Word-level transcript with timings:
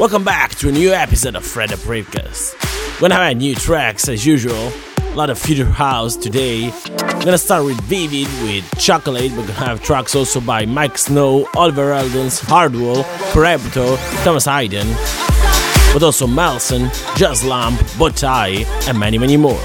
Welcome 0.00 0.24
back 0.24 0.56
to 0.56 0.68
a 0.68 0.72
new 0.72 0.92
episode 0.92 1.36
of 1.36 1.46
Fred. 1.46 1.70
We're 1.70 2.02
gonna 3.00 3.14
have 3.14 3.36
new 3.36 3.54
tracks 3.54 4.08
as 4.08 4.26
usual. 4.26 4.72
A 4.98 5.14
lot 5.14 5.30
of 5.30 5.38
future 5.38 5.66
house 5.66 6.16
today. 6.16 6.72
We're 6.90 7.24
gonna 7.24 7.38
start 7.38 7.64
with 7.64 7.80
Vivid 7.82 8.26
with 8.42 8.68
Chocolate. 8.76 9.30
We're 9.30 9.46
gonna 9.46 9.52
have 9.52 9.84
tracks 9.84 10.16
also 10.16 10.40
by 10.40 10.66
Miike 10.66 10.98
Snow, 10.98 11.48
Oliver 11.54 11.92
Heldens, 11.92 12.44
Hardwell, 12.44 13.04
Preputo, 13.30 13.96
Thomas 14.24 14.46
Hayden, 14.46 14.88
but 15.92 16.02
also 16.02 16.26
Melson, 16.26 16.90
Just 17.14 17.44
Lamp, 17.44 17.78
Botai, 17.96 18.66
and 18.88 18.98
many, 18.98 19.16
many 19.16 19.36
more. 19.36 19.62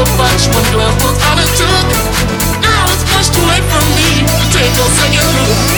I 0.00 1.44
took. 1.56 2.62
Now 2.62 2.84
it's 2.86 3.02
pushed 3.12 3.34
away 3.42 3.58
from 3.66 3.86
me. 3.96 4.22
Take 4.52 4.70
a 4.70 4.86
second 4.94 5.26
look. 5.34 5.77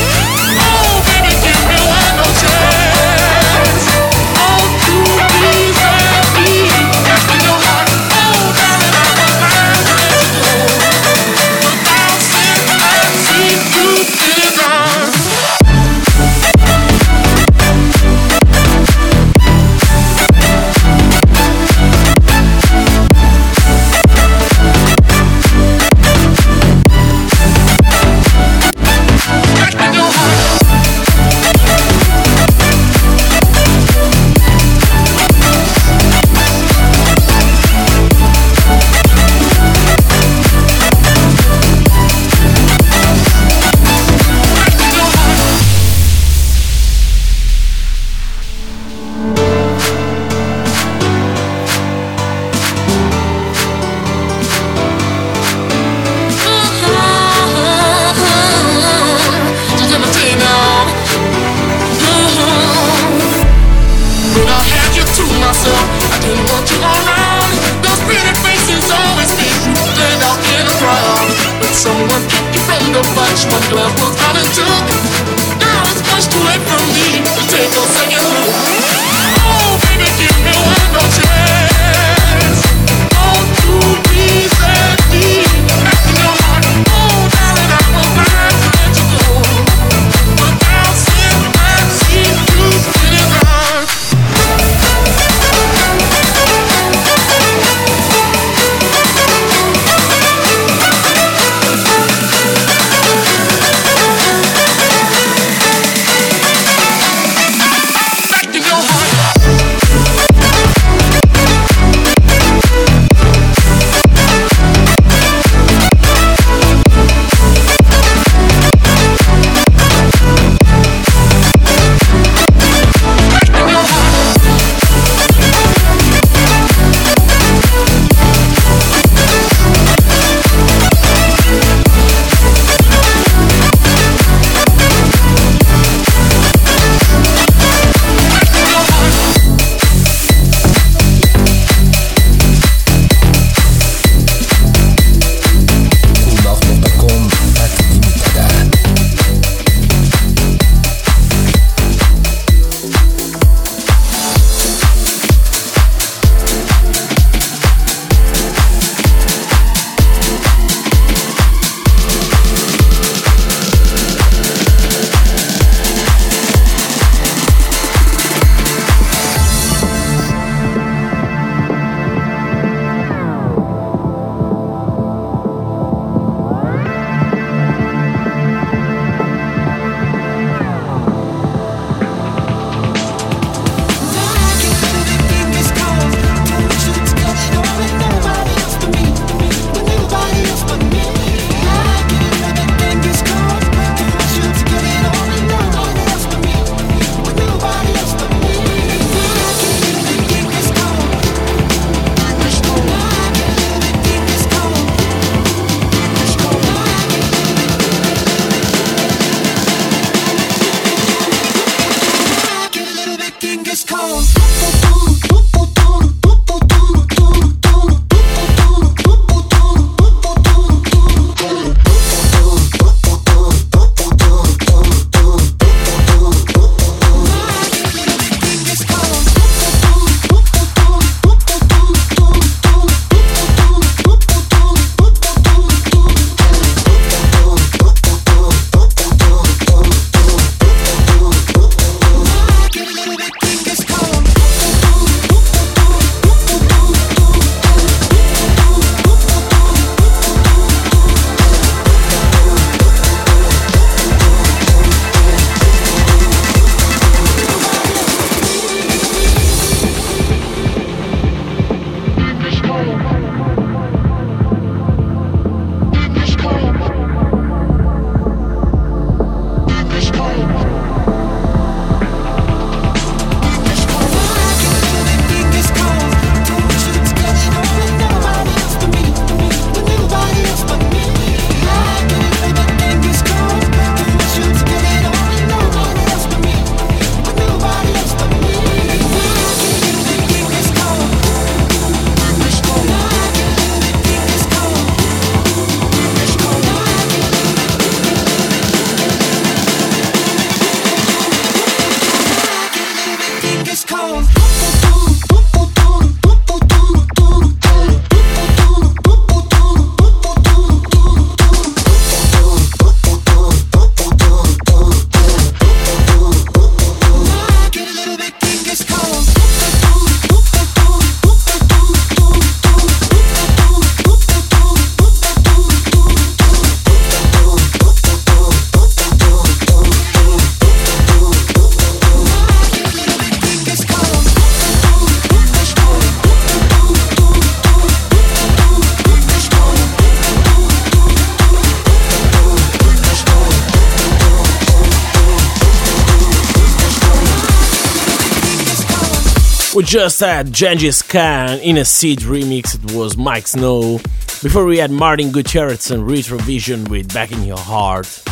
Just 349.91 350.21
had 350.21 350.53
Genghis 350.53 351.03
Khan 351.03 351.59
in 351.59 351.77
a 351.77 351.85
Seed 351.85 352.21
remix, 352.21 352.77
it 352.77 352.97
was 352.97 353.17
Miike 353.17 353.49
Snow. 353.49 353.97
Before 354.41 354.65
we 354.65 354.79
had 354.79 354.93
Martin 354.93 355.33
Gutierrez 355.33 355.91
and 355.91 356.09
Retrovision 356.09 356.89
with 356.89 357.13
Back 357.13 357.33
in 357.33 357.43
Your 357.43 357.59
Heart. 357.59 358.23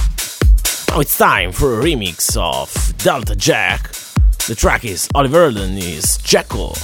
Now 0.86 1.00
it's 1.00 1.18
time 1.18 1.50
for 1.50 1.80
a 1.80 1.82
remix 1.82 2.36
of 2.36 2.96
Delta 2.98 3.34
Jack. 3.34 3.90
The 4.46 4.54
track 4.54 4.84
is 4.84 5.08
Oliver 5.16 5.50
Heldens 5.50 5.78
is 5.78 6.18
Jekyll. 6.18 6.76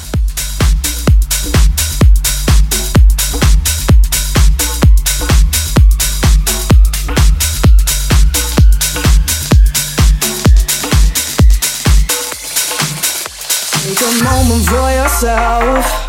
Take 13.85 14.01
a 14.01 14.25
moment 14.25 14.65
for 14.65 14.91
yourself. 14.99 16.07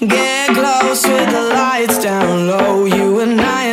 Get 0.00 0.48
close 0.54 1.06
with 1.06 1.30
the 1.30 1.42
lights 1.52 1.98
down 1.98 2.46
low. 2.46 2.86
You 2.86 3.20
and 3.20 3.38
I. 3.38 3.71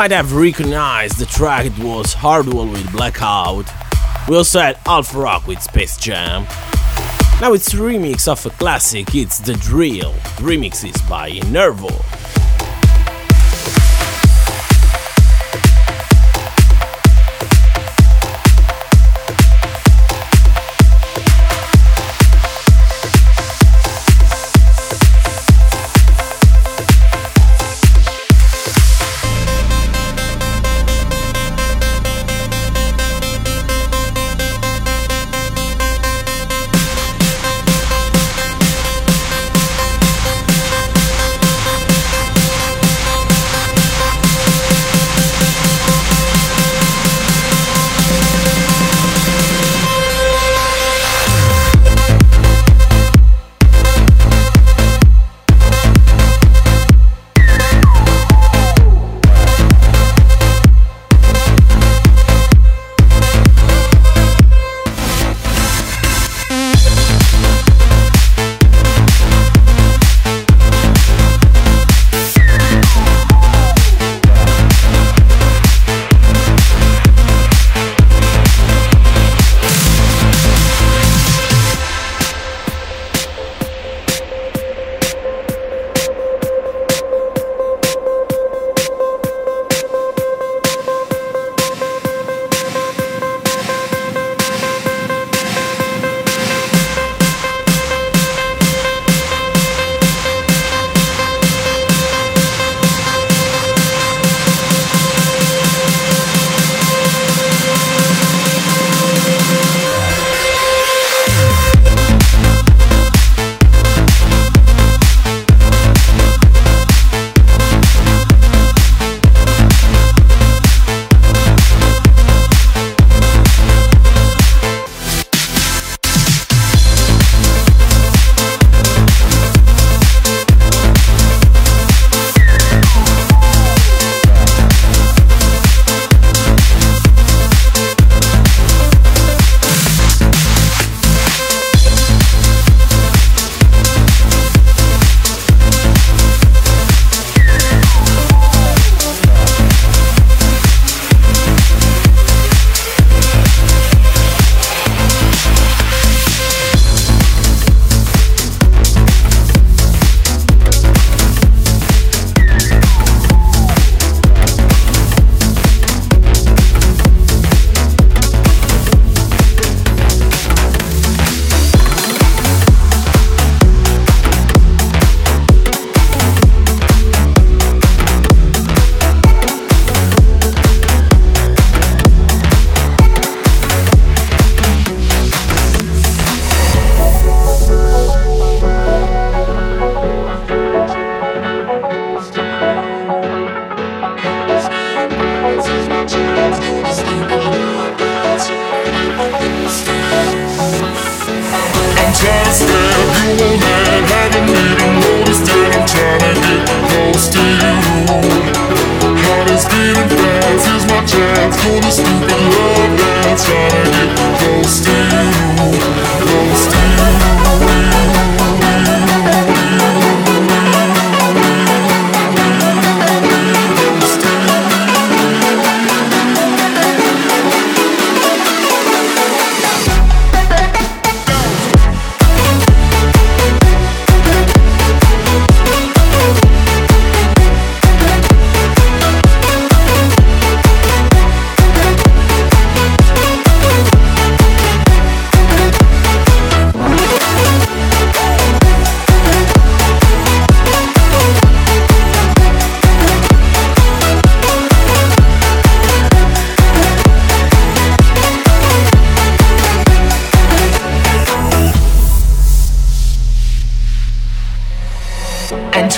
might 0.00 0.12
have 0.12 0.32
recognized 0.32 1.18
the 1.18 1.26
track, 1.26 1.66
it 1.66 1.78
was 1.78 2.14
Hardwell 2.14 2.66
with 2.66 2.90
Blackout. 2.90 3.70
We 4.26 4.34
also 4.34 4.58
had 4.58 4.78
Alpha 4.86 5.18
Rock 5.18 5.46
with 5.46 5.60
Space 5.60 5.98
Jam. 5.98 6.44
Now 7.38 7.52
it's 7.52 7.74
remix 7.74 8.26
of 8.26 8.46
a 8.46 8.48
classic, 8.48 9.14
it's 9.14 9.36
The 9.36 9.52
Drill. 9.52 10.12
The 10.12 10.42
remix 10.42 10.88
is 10.88 10.98
by 11.02 11.32
Nervo. 11.50 11.90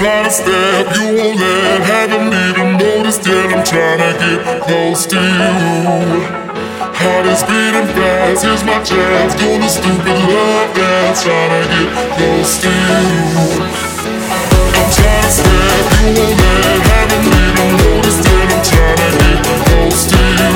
To 0.03 1.15
you. 1.15 1.83
Haven't 1.87 2.35
even 2.35 2.77
noticed 2.77 3.25
yet. 3.27 3.55
I'm 3.55 3.63
trying 3.65 4.03
to 4.03 4.11
get 4.19 4.63
close 4.63 5.07
to 5.07 5.17
you. 5.17 6.27
Heart 6.99 7.27
is 7.27 7.43
beating 7.47 7.87
fast. 7.95 8.43
Here's 8.43 8.65
my 8.65 8.83
chance. 8.83 9.35
Doing 9.39 9.61
the 9.61 9.69
stupid 9.69 10.19
love 10.27 10.75
dance. 10.75 11.23
Trying 11.23 11.55
to 11.55 11.63
get 11.71 12.19
close 12.19 12.59
to 12.63 12.71
you. 12.71 13.63
I'm 14.75 14.91
trying 14.91 15.23
to 15.23 15.31
step, 15.31 15.87
you 16.03 16.35
won't. 16.35 16.83
Haven't 16.91 17.23
even 17.23 17.71
noticed 17.79 18.27
yet. 18.27 18.51
I'm 18.51 18.63
trying 18.67 18.99
to 18.99 19.09
get 19.23 19.39
close 19.71 20.03
to 20.11 20.19
you. 20.19 20.51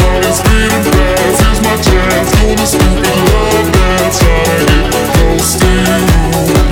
Heart 0.00 0.24
is 0.24 0.40
beating 0.40 0.84
fast. 0.88 1.36
Here's 1.44 1.60
my 1.60 1.76
chance. 1.84 2.28
Doing 2.32 2.56
the 2.56 2.64
stupid 2.64 3.16
love 3.28 3.68
dance. 3.76 4.16
Trying 4.24 4.56
to 4.56 4.72
get 4.88 5.04
close 5.20 5.52
to 5.60 5.68
you. 5.68 6.69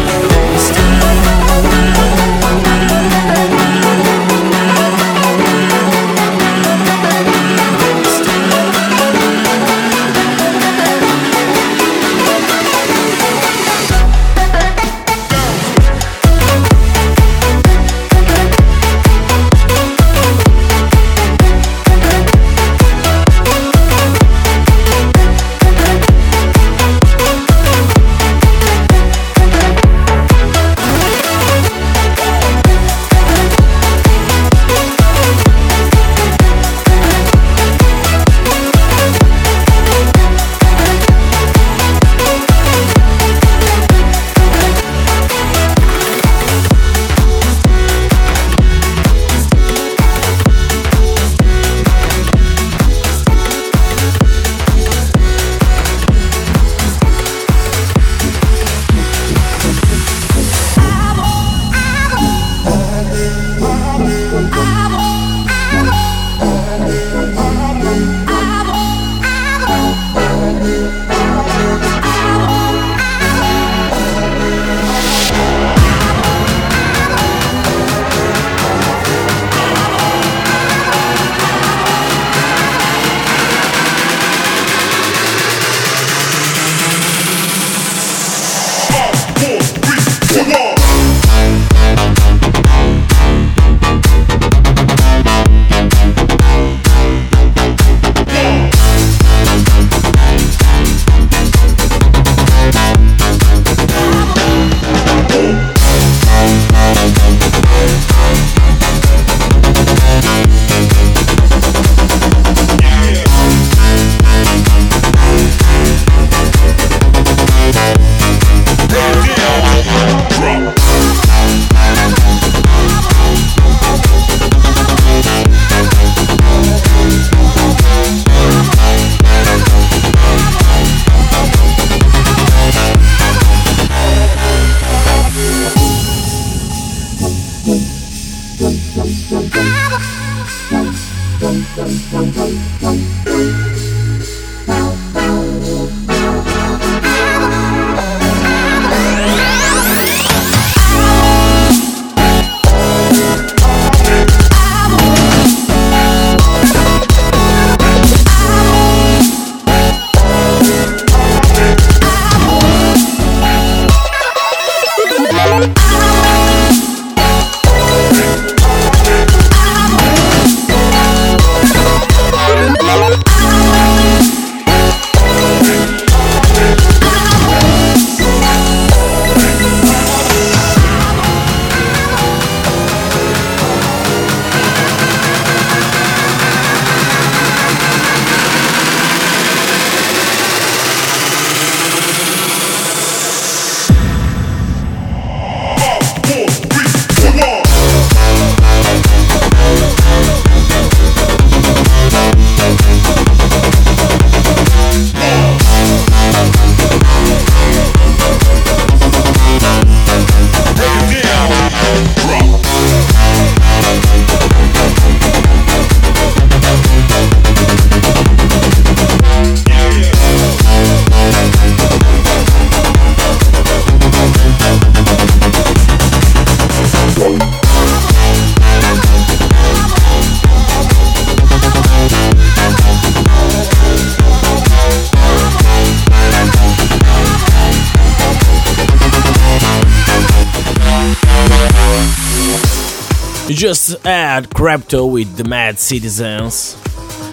Just 243.58 244.06
add 244.06 244.54
Crypto 244.54 245.04
with 245.04 245.36
The 245.36 245.42
Mad 245.42 245.80
Citizens. 245.80 246.80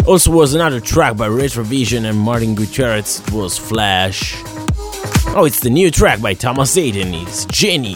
Also 0.08 0.32
was 0.32 0.56
another 0.56 0.80
track 0.80 1.16
by 1.16 1.30
Retrovision 1.30 2.10
and 2.10 2.18
Martin 2.18 2.56
Gutierrez, 2.56 3.22
was 3.32 3.60
Flash. 3.60 4.34
Oh, 5.36 5.46
it's 5.46 5.60
the 5.60 5.70
new 5.70 5.92
track 5.92 6.20
by 6.22 6.34
Thomas 6.34 6.76
Aiden, 6.78 7.22
it's 7.22 7.46
Jenny. 7.46 7.96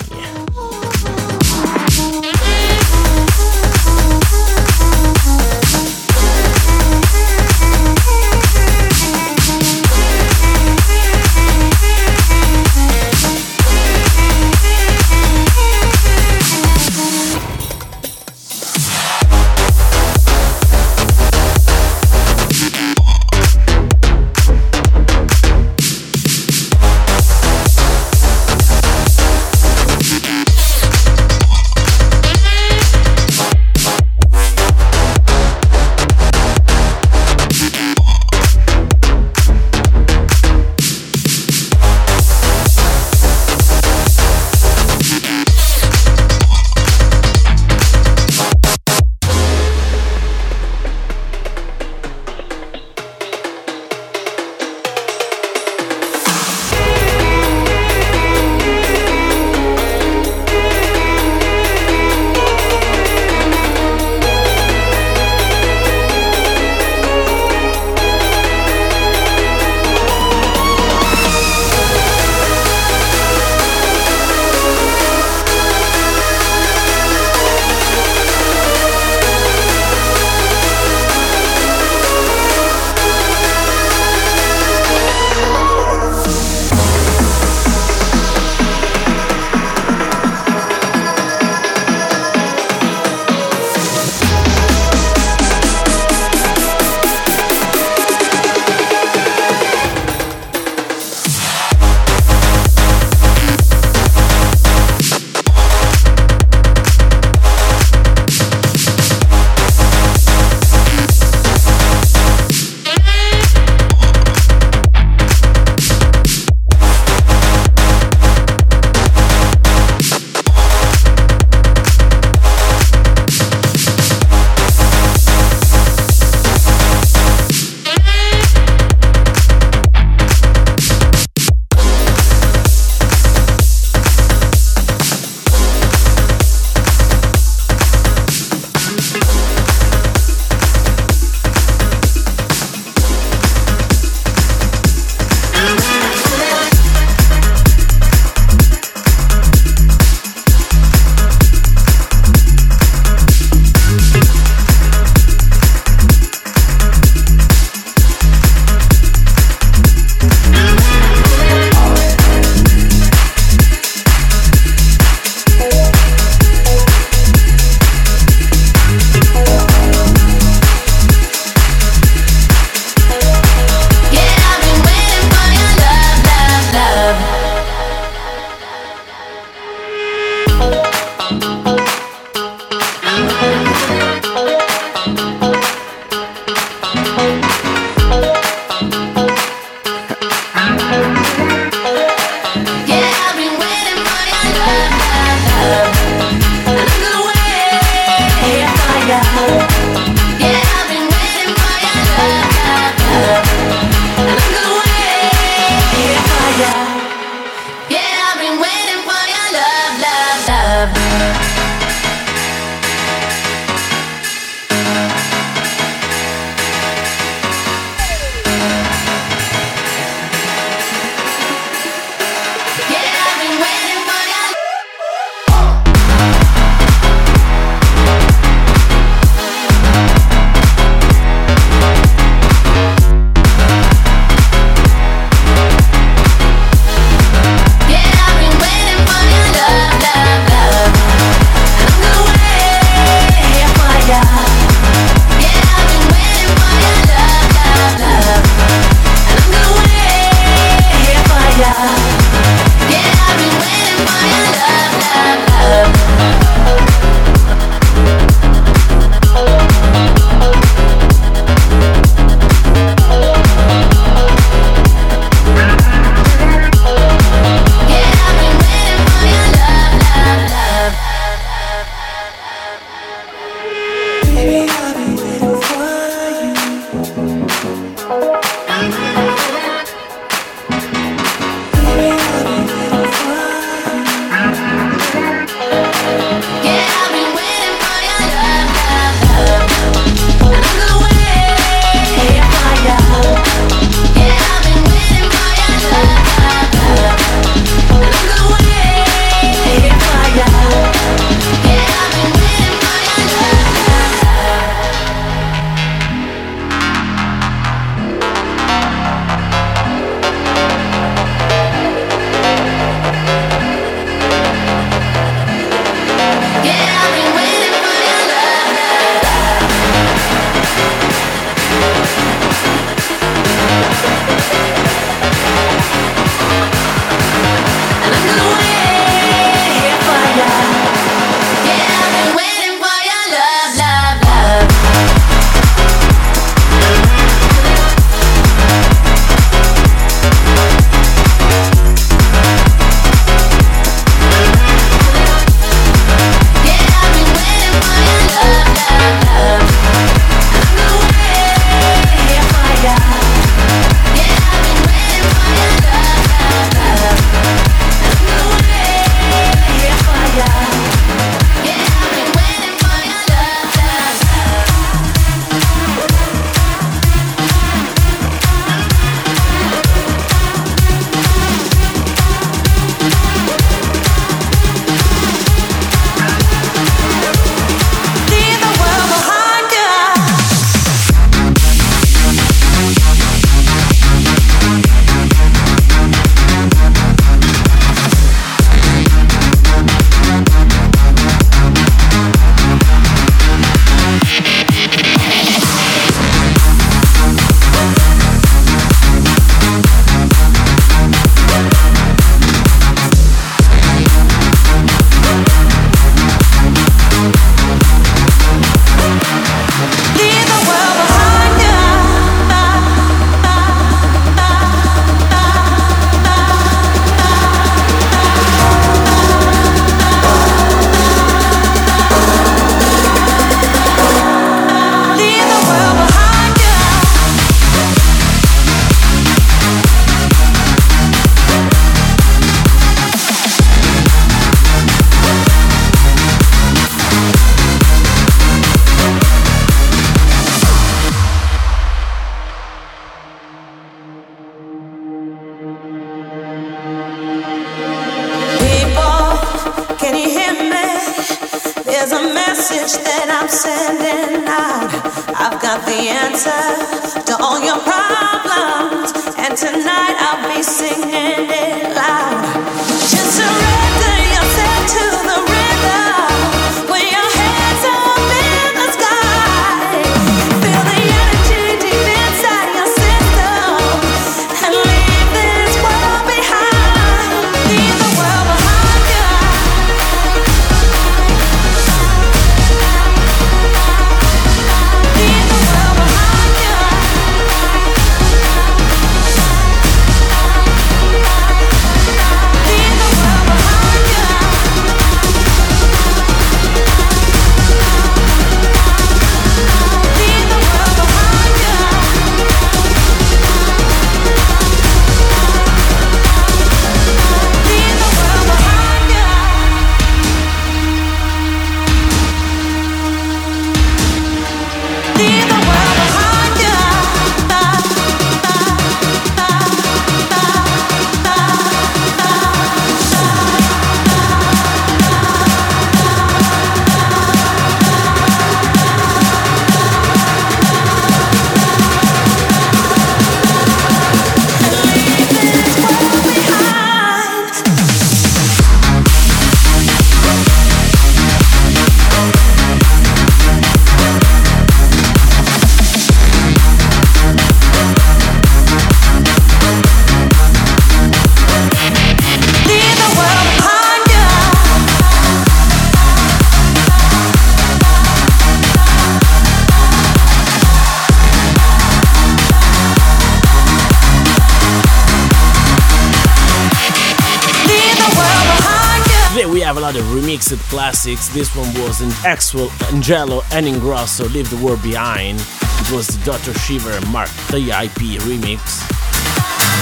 Classics. 570.90 571.28
This 571.28 571.56
one 571.56 571.68
was 571.86 572.02
in 572.02 572.10
Axwell, 572.26 572.70
Angello, 572.90 573.44
and 573.52 573.68
Ingrosso, 573.68 574.28
Leave 574.34 574.50
the 574.50 574.58
World 574.58 574.82
Behind. 574.82 575.40
It 575.40 575.92
was 575.92 576.08
the 576.08 576.26
Dr. 576.26 576.52
Shiver 576.58 577.00
Mark 577.12 577.30
the 577.52 577.60
IP 577.60 578.20
remix. 578.24 578.82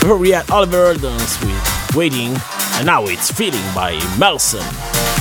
Before 0.02 0.18
we 0.18 0.32
had 0.32 0.52
Oliver 0.52 0.94
Heldens 0.94 1.42
with 1.42 1.96
Waiting, 1.96 2.36
and 2.74 2.86
now 2.86 3.06
it's 3.06 3.32
Feeling 3.32 3.64
by 3.74 3.94
Melson. 4.20 5.17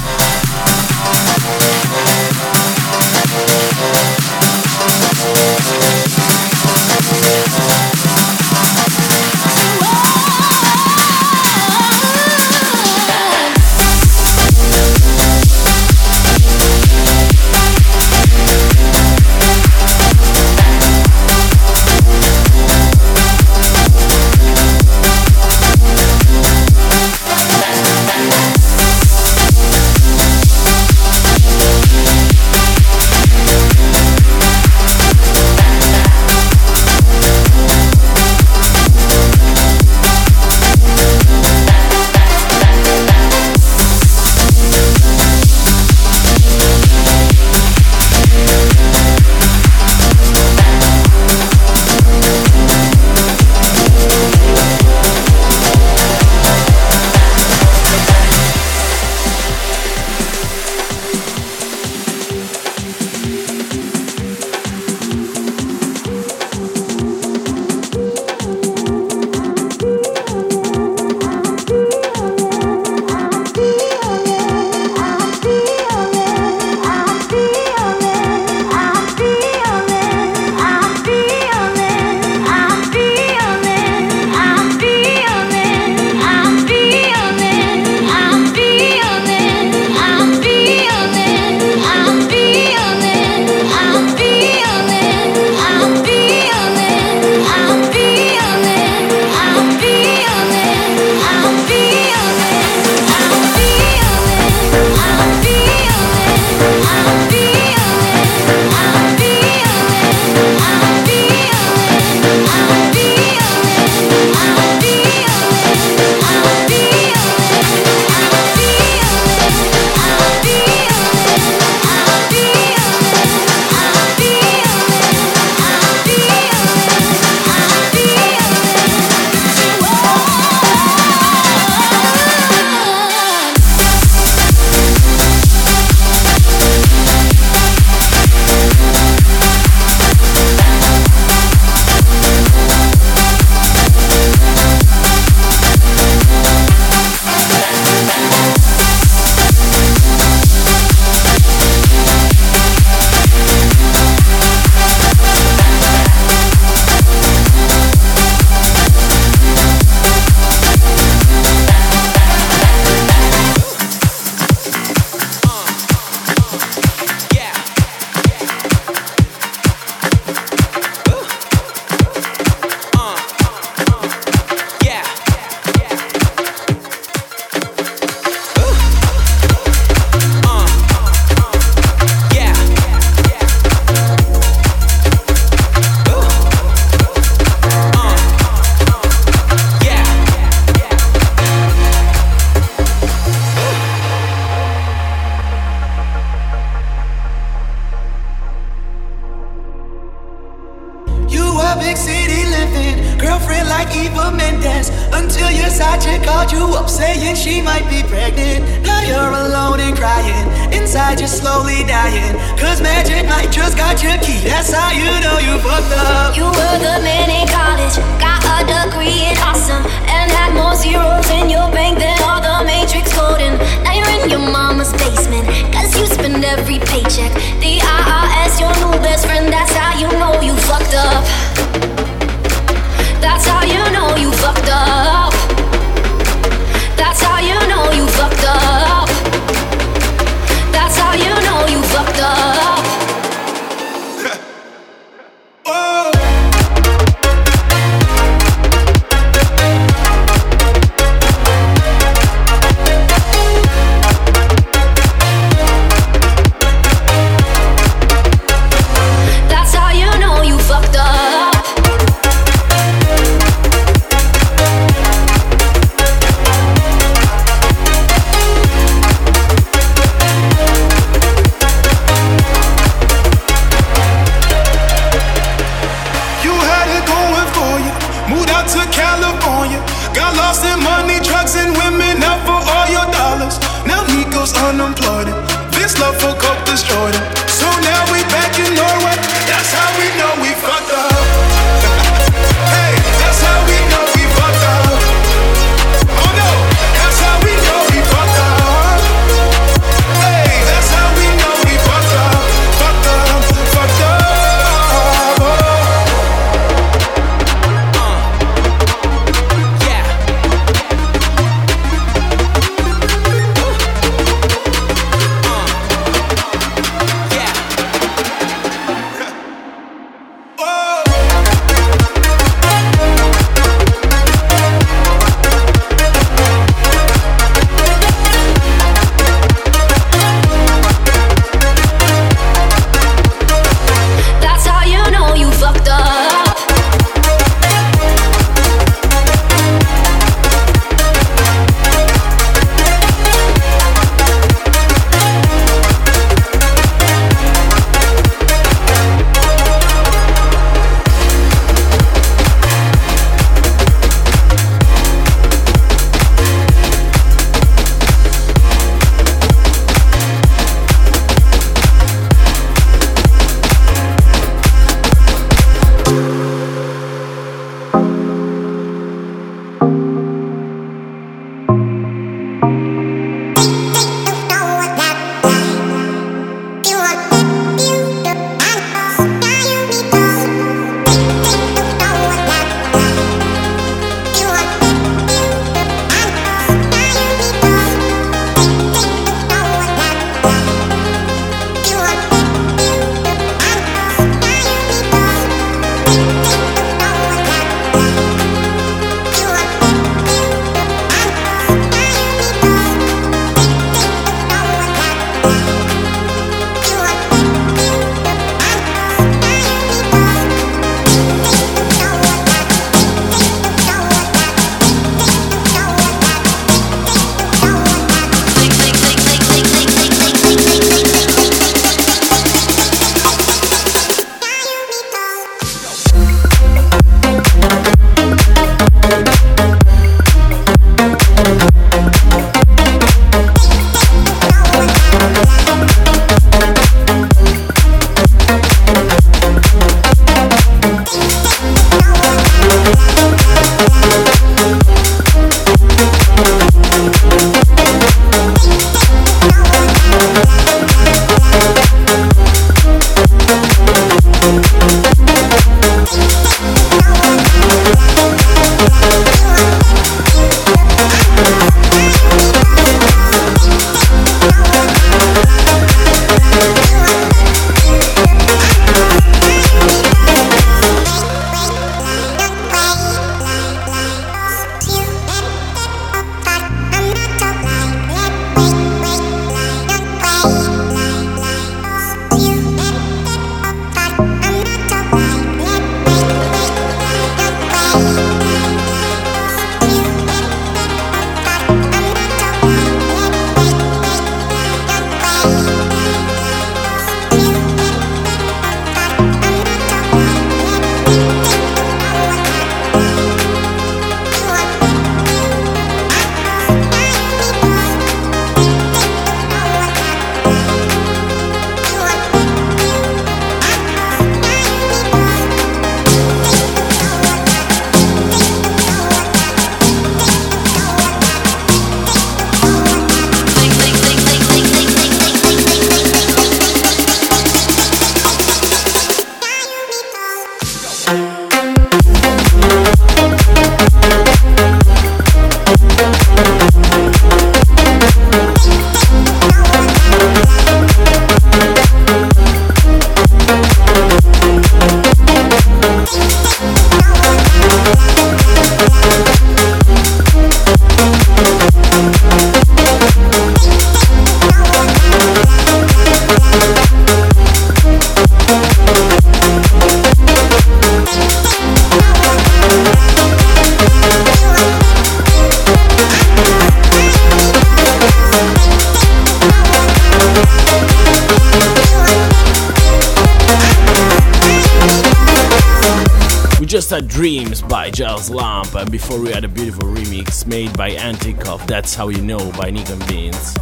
Giles 577.96 578.28
Lamp, 578.28 578.74
and 578.74 578.92
before 578.92 579.18
we 579.18 579.32
had 579.32 579.42
a 579.44 579.48
beautiful 579.48 579.84
remix 579.84 580.46
made 580.46 580.76
by 580.76 580.90
Antikov, 580.90 581.66
That's 581.66 581.94
How 581.94 582.10
You 582.10 582.20
Know 582.20 582.52
by 582.52 582.70
Nico 582.70 582.92
and 582.92 583.00
Vinz. 583.04 583.56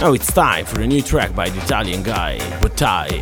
Now 0.00 0.14
it's 0.14 0.32
time 0.32 0.64
for 0.64 0.80
a 0.80 0.86
new 0.86 1.02
track 1.02 1.34
by 1.34 1.50
the 1.50 1.62
Italian 1.62 2.02
guy, 2.02 2.38
Bottai, 2.62 3.20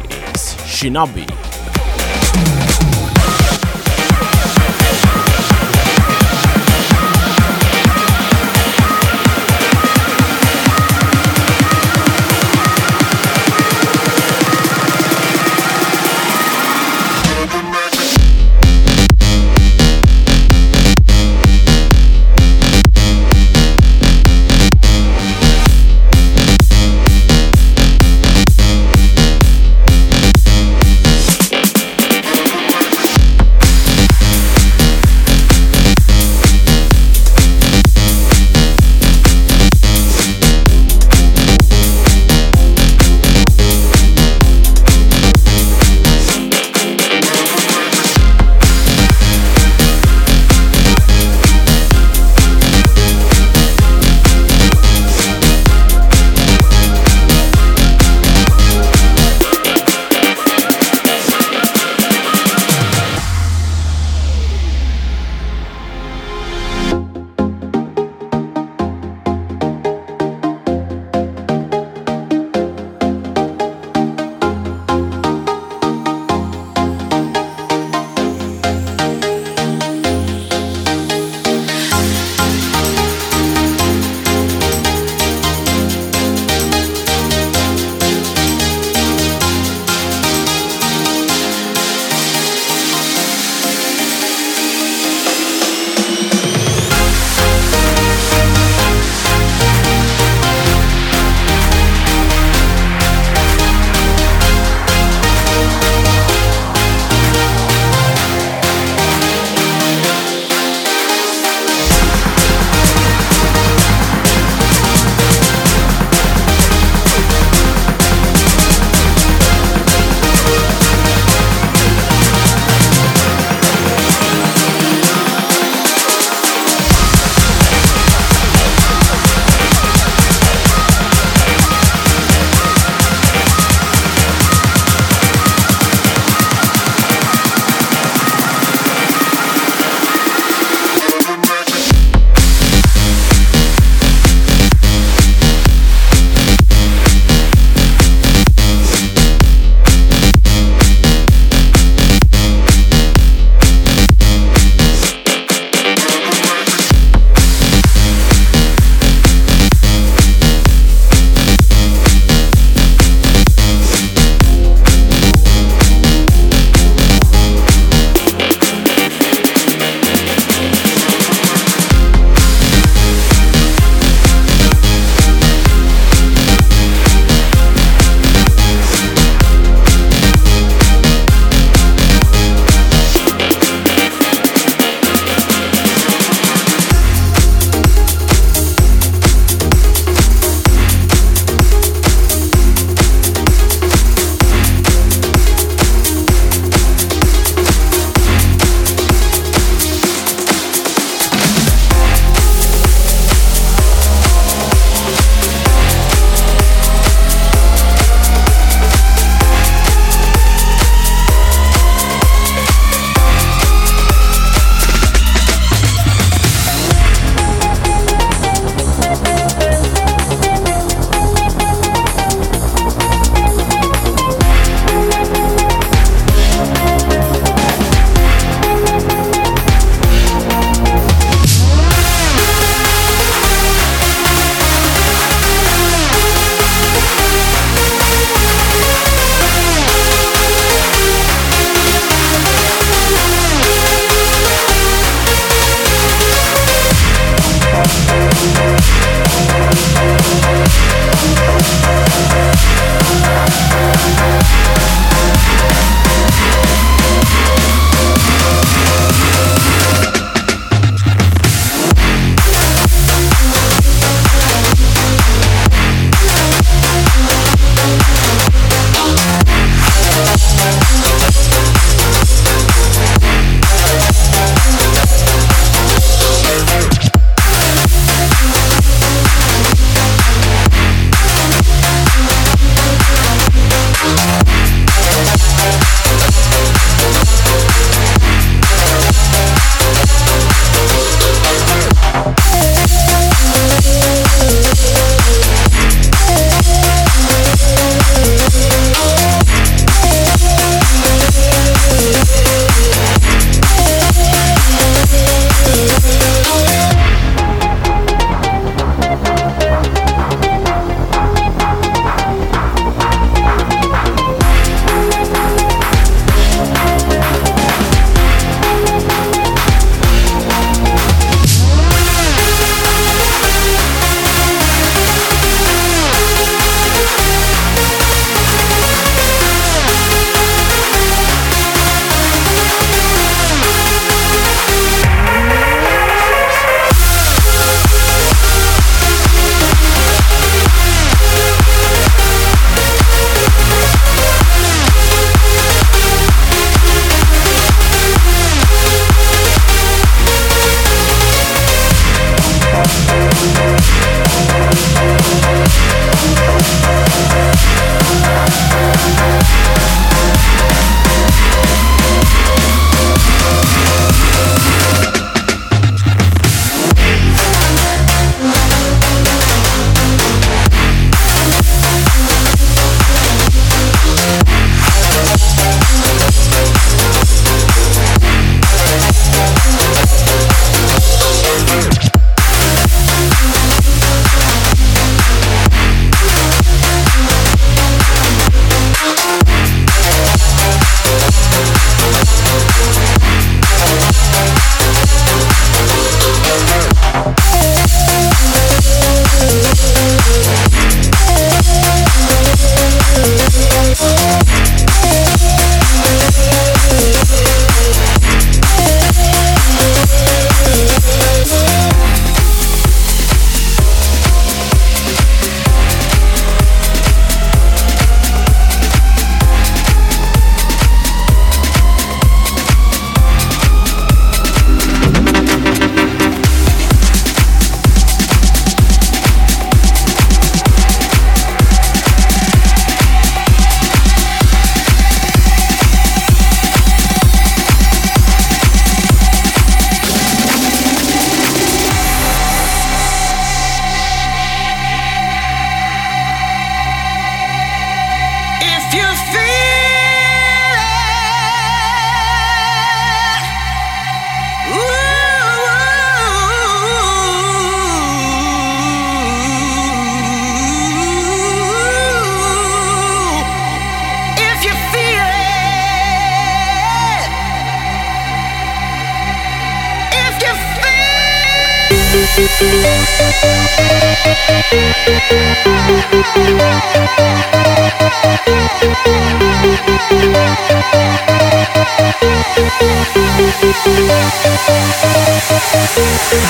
it's 474.79 476.29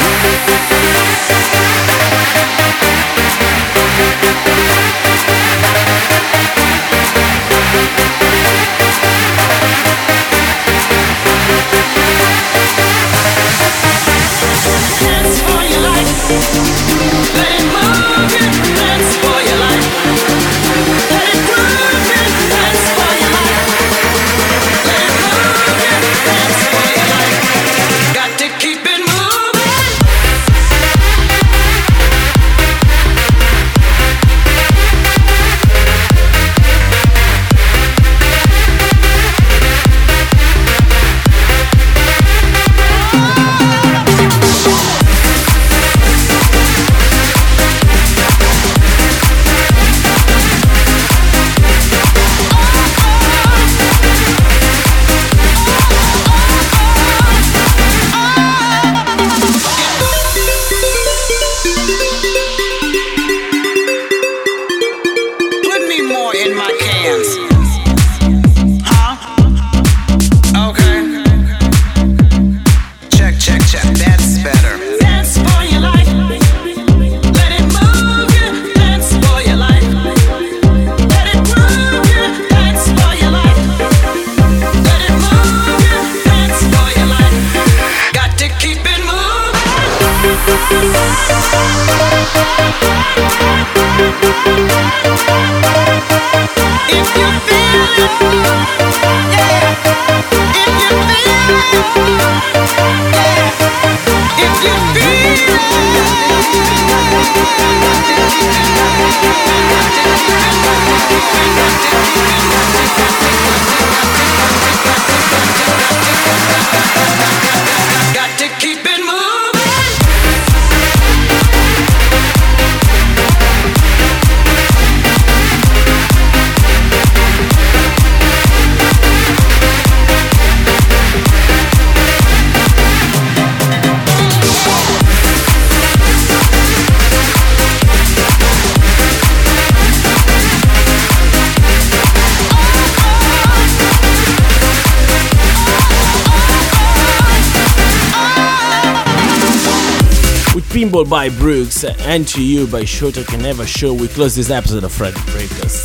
By 151.05 151.29
Brooks 151.29 151.85
and 151.85 152.27
To 152.29 152.43
You 152.43 152.67
by 152.67 152.85
Shorter 152.85 153.23
Can 153.25 153.43
Never 153.43 153.67
Show, 153.67 153.93
we 153.93 154.09
close 154.09 154.35
this 154.35 154.51
episode 154.51 154.85
of 154.85 154.93
Fred 154.93 155.15
Breakers. 155.27 155.85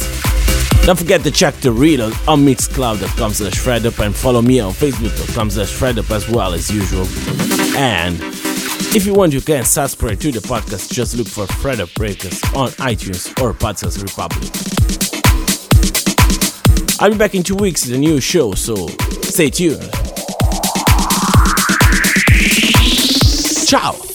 Don't 0.85 0.97
forget 0.97 1.21
to 1.23 1.31
check 1.31 1.55
the 1.55 1.71
read 1.71 1.99
on, 1.99 2.11
mixcloud.com 2.11 3.33
slash 3.33 3.53
fredup 3.53 4.03
and 4.03 4.15
follow 4.15 4.41
me 4.41 4.59
on 4.59 4.71
facebook.com 4.71 5.49
slash 5.49 5.69
fredup 5.69 6.09
as 6.15 6.29
well 6.29 6.53
as 6.53 6.71
usual. 6.71 7.05
And 7.77 8.17
if 8.95 9.05
you 9.05 9.13
want, 9.13 9.33
you 9.33 9.41
can 9.41 9.65
subscribe 9.65 10.19
to 10.21 10.31
the 10.31 10.39
podcast. 10.39 10.91
Just 10.91 11.15
look 11.17 11.27
for 11.27 11.45
Fred 11.47 11.79
Breakers 11.95 12.41
on 12.55 12.69
iTunes 12.79 13.29
or 13.41 13.53
Podcast 13.53 14.01
Republic. 14.01 14.49
I'll 17.01 17.11
be 17.11 17.17
back 17.17 17.35
in 17.35 17.43
two 17.43 17.55
weeks 17.55 17.85
with 17.85 17.95
a 17.95 17.99
new 17.99 18.21
show, 18.21 18.53
so 18.53 18.87
stay 19.23 19.49
tuned. 19.49 19.89
Ciao! 23.67 24.10